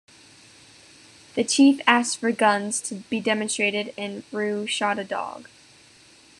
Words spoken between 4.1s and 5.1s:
Roux shot a